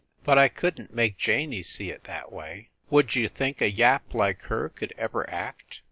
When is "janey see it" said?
1.19-2.05